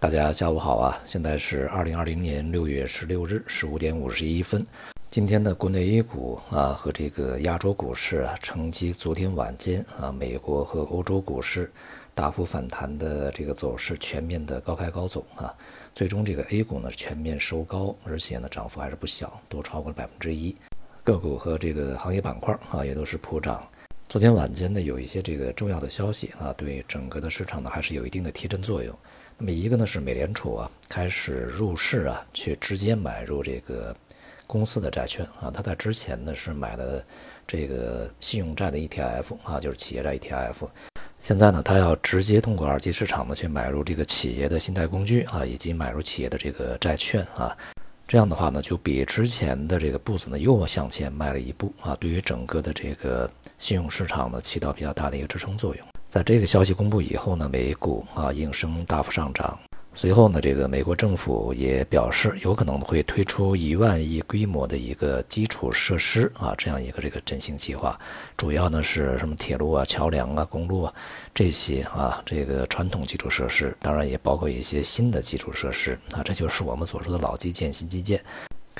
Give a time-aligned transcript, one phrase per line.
[0.00, 0.98] 大家下午好啊！
[1.04, 4.66] 现在是二零二零年六月十六日十五点五十一分。
[5.10, 11.70] 今天的国内 A 股啊和这个亚洲股市啊，承接昨天晚间啊美国和欧洲股市
[12.14, 15.54] 大幅反弹的这个走势，全面的高开高走啊。
[15.92, 20.56] 最终这个 A 股呢全面收高，而且呢涨幅还是不小，都超过了百分之一。
[21.04, 23.62] 个股和这个行业板块啊也都是普涨。
[24.08, 28.96] 昨天晚间呢有一些这个重要的消息啊，对整个的市场呢还是有一定的提振作用。
[29.42, 33.96] 那么一个呢是美联储啊开始入市啊，去直接买入这个
[34.46, 35.50] 公司的债券啊。
[35.50, 37.02] 他在之前呢是买的
[37.46, 40.68] 这个信用债的 ETF 啊，就是企业债 ETF。
[41.18, 47.56] 现在呢，他要直接通过二级市场呢去买入这个企业的信贷工具啊，以及买入企业的这个债券啊。
[48.06, 51.96] 这样的话呢，就比之前的这个步子呢又向前迈了一步啊。
[51.98, 55.86] 对于整个的这个信用市场呢，起到比较大的一个支撑作用。
[56.10, 59.56] 在这个消息公布以后呢，美股啊应声大幅上涨。
[59.94, 67.96] 随后呢，这个美国政府也表示有可能会推出一万亿规模的一个基础设施啊这样一个这个振兴计划，
[68.36, 70.92] 主要呢是什么铁路啊、桥梁啊、公路啊
[71.32, 78.20] 这些啊这个传统基础设施，当然也包括一些新的基础设施啊，这就是我们所说的老基建、新基建。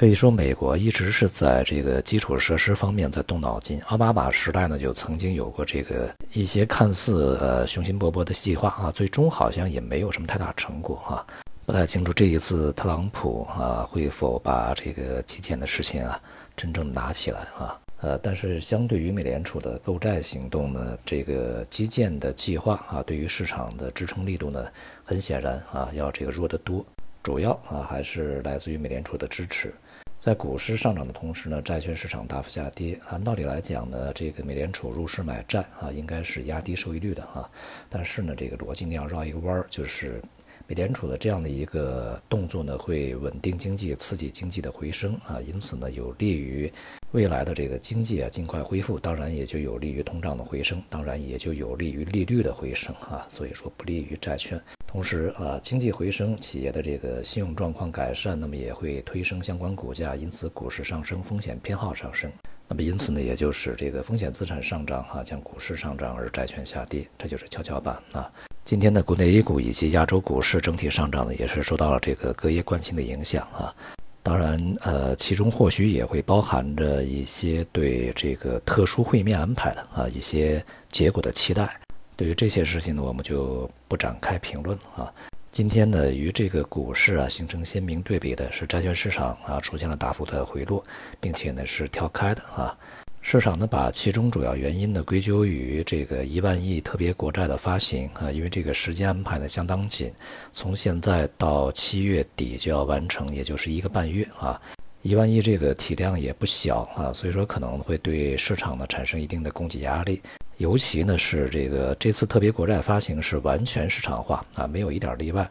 [0.00, 3.78] 可以说，美国一直是在这个基础设施方面在动脑筋。
[3.82, 11.20] 奥巴马时代呢，就曾经有过这个一些看似呃雄心勃勃的计划啊，最终好像也没有什么太大成果啊。
[11.66, 16.18] 不太清楚这一次特朗普啊会否把这个基建的事情啊
[16.56, 17.78] 真正拿起来啊？
[18.00, 24.64] 呃，但是相对于美联储的购债行动呢，这个基建的计划啊，对于市场的支撑力度呢，
[25.04, 26.82] 很显然啊要这个弱得多。
[27.22, 29.72] 主要啊还是来自于美联储的支持。
[30.18, 32.98] 在股市上涨的同时呢，债券市场大幅下跌。
[33.08, 37.48] 按道理来讲呢，这个美联储入市买债啊，应该是压低收益率的啊。
[37.88, 40.20] 但是呢，这个逻辑呢要绕一个弯儿，就是
[40.66, 46.72] 美联储的这样的一个动作呢，会稳定经济、刺激经济的回升啊，因此呢，有利于
[47.10, 53.26] 未来的这个经济啊尽快恢复，当然也就有利于通胀的回升，当然也就有利于利率的回升啊。
[53.28, 54.60] 所以说，不利于债券。
[54.86, 62.30] 同时啊，经济回升，企业的这个信用状况改善，那么也会推升相关股价，因此股市上升，风险偏好上升。
[62.68, 68.30] 那么因此呢，也就是这个风险资产上涨哈，将股市上涨，而债券下跌，这就是跷跷板啊。
[68.64, 73.74] 今天的国内 A 股以及亚洲股市整体上涨呢，也是受到了这个隔夜惯性的影响啊。
[74.22, 81.74] 当然，呃，其中或许也会包含着一些对这个特殊会面安排的啊一些结果的期待。
[82.16, 85.12] 对于这些事情呢，我们就不展开评论啊。
[85.50, 90.84] 今天呢，与这个股市啊形成鲜明对比的是债券市场啊出现了大幅的回落，
[91.18, 92.76] 并且呢是跳开的啊。
[93.22, 100.12] 市场呢把其中主要原因呢归咎于这个一万亿特别国债的发行啊，因为这个时间安排呢相当紧，
[100.52, 104.60] 从现在到七月底就要完成，也就是一个半月啊。
[105.02, 110.20] 一万亿这个体量也不小啊，所以说可能会对市场呢产生一定的供给压力。
[110.56, 115.48] 尤其呢是这个这次特别国债发行是完全市场化啊，没有一点例外，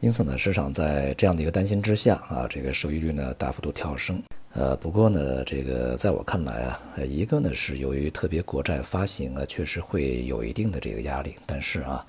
[0.00, 4.20] 因此呢，市场在这样的一个担心之下啊，这个收益率呢大幅度跳升。
[4.52, 12.04] 呃，不过呢，这个在我看来啊，一个呢是由于特别国债发行啊，确实会有一定的这个压力，但是啊，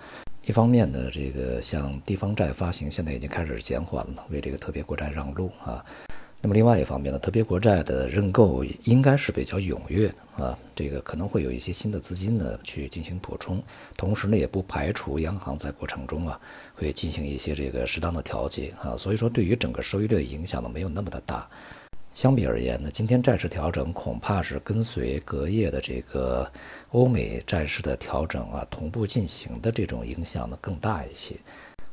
[0.48, 5.86] 一方面呢，这个像地方债发行现在已经开始减缓了，为这个特别国债让路啊。
[6.42, 13.62] 那么另外一方面呢，特别国债的认购应该是比较踊跃啊，这个可能会有一些新的资金呢去进行补充，
[13.96, 16.40] 同时呢也不排除央行在过程中啊
[16.74, 21.48] 会进行一些这个适当的调节啊，所以说对于整个收益率的影响呢没有那么的大。
[22.12, 26.50] 相比而言呢，今天债市调整恐怕是跟随隔夜的这个
[26.92, 31.36] 欧美债市的调整啊同步进行的这种影响呢更大一些。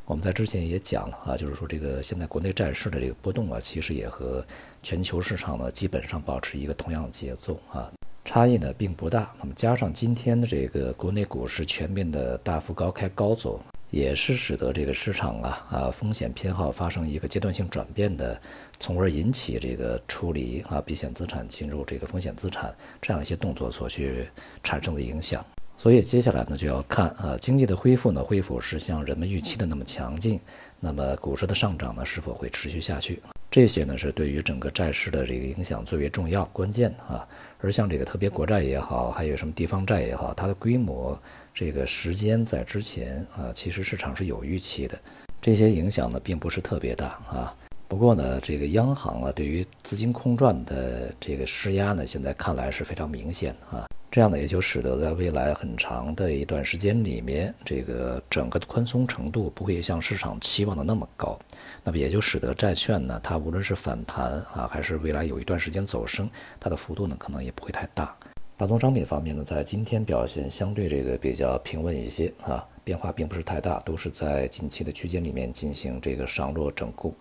[0.05, 4.45] 我们在之前也讲了啊，就是说这个现在国内债市的这个波动啊，其实也和
[4.83, 7.89] 全球市场呢基本上保持一个同样的节奏啊，
[8.25, 9.33] 差异呢并不大。
[9.39, 18.41] 那么加上今天的这个国内股市全面的大幅高开高走，也是使得这个市场啊啊风险偏好发生一个阶段性转变的，
[18.79, 24.29] 从而引起这个处理啊避险资产进入这个风险资产这样一些动作所去
[24.63, 25.45] 产生的影响。
[25.77, 30.41] 所以接下来呢，就要看啊，经济的恢复呢，恢复是像人们预期的那么强劲，
[30.81, 33.23] 那么股市的上涨呢，是否会持续下去？
[33.51, 37.27] 这些呢，是对于整个债市的这个影响最为重要、关键啊。
[37.61, 41.19] 而像这个特别国债也好，还有什么地方债也好，它的规模、
[41.55, 44.99] 这个时间在之前啊，其实市场是有预期的，
[45.41, 47.57] 这些影响呢，并不是特别大啊。
[47.89, 53.87] 不过呢，这个央行啊，对于资金空转的这个施压呢，现在看来是非常明显啊。
[54.11, 61.39] 这样呢，也就使得在未来很长的一段时间里面，这个整个的宽松程度不会像市场期望的那么高。
[61.85, 66.29] 那么也就使得债券呢，它无论是反弹啊，还是未来有一段时间走升，
[66.59, 68.17] 它的幅度呢可能也不会太大。
[68.59, 77.15] 大宗商品方面呢，在今天表现相对这个比较平稳一些啊，变化并不是太大，都是在近期的区间里面进行这个上落整固。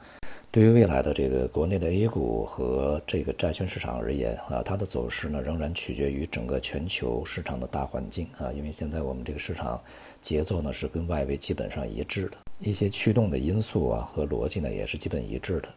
[0.50, 9.80] 对于未来的这个国内的 A 股和这个债券市场而言啊，它的走势呢仍然取决于整个全球市场的大环境啊，因为现在我们这个市场
[10.20, 15.70] 节奏呢是跟外围基本上一致的，一些驱动的因素啊和逻辑呢也是基本一致的，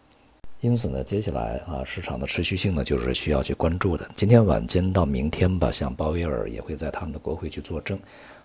[0.62, 4.06] 因此呢，接下来啊市场的持续性呢就是需要去关注的。
[4.14, 7.98] 今天晚间到明天吧，像鲍威尔也会在他们的国会去作证，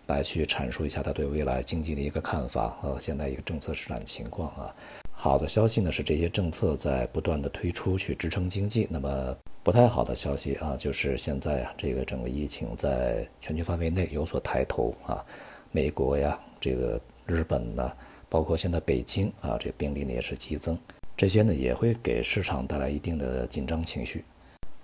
[0.07, 4.73] 来去阐述一下他对未来经济的一个看法和现在一个政策施展情况啊。
[5.12, 8.88] 好的消息呢是这些政策在不断的推出去支撑经济。
[8.89, 15.21] 那么不太好的消息啊，就是现在啊这个整个疫情在全球范围内有所抬头啊，
[15.69, 17.91] 美国呀，这个日本呢，
[18.29, 20.77] 包括现在北京啊，这病例呢也是激增，
[21.17, 24.25] 这些呢也会给市场带来一定的紧张情绪。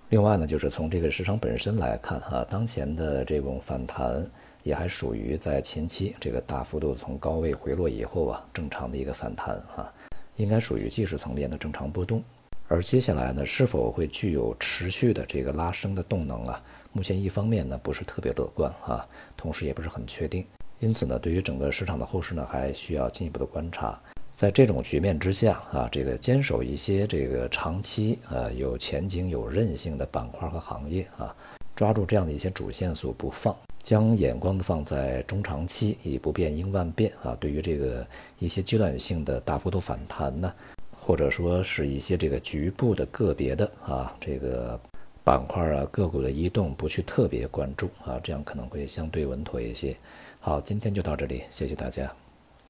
[0.08, 4.26] 另外呢，就是从这个市场本身来看啊，当前的这种反弹
[4.62, 9.92] 也还属于在前期这个大幅度从高位回落以后啊正常的一个反弹啊。
[10.36, 12.22] 应该属于技术层面的正常波动，
[12.66, 16.62] 而接下来呢，是否会具有持续的这个拉升的动能啊？
[16.92, 19.06] 目前一方面呢不是特别乐观啊，
[19.36, 20.46] 同时也不是很确定，
[20.80, 24.00] 因此呢，对于整个市场的后市呢，还需要进一步的观察。
[24.42, 31.32] 在这种局面之下啊，这个坚守一些这个长期呃有前景、有韧性的板块和行业啊，
[31.76, 33.56] 抓住这样的一些主线索不放。
[33.84, 37.36] 将眼光放在中长期，以不变应万变啊。
[37.38, 38.04] 对于这个
[38.40, 40.52] 一些阶段性的大幅度反弹呢，
[40.90, 44.76] 或者说是一些这个局部的个别的啊这个
[45.22, 49.96] 板块啊个股的移动，不去特别关注啊，这样可能会相对稳妥一些。
[50.40, 52.12] 好，今天就到这里，谢谢大家。